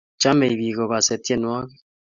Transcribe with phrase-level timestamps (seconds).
[0.21, 1.81] Chamei piik kokase tyenwogik